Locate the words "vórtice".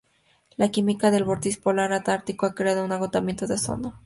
1.25-1.61